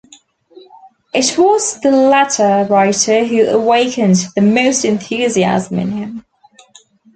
It 1.13 1.37
was 1.37 1.79
the 1.81 1.91
latter 1.91 2.65
writer 2.67 3.23
who 3.23 3.45
awakened 3.45 4.15
the 4.35 4.41
most 4.41 4.83
enthusiasm 4.83 5.77
in 5.77 5.91
him. 5.91 6.25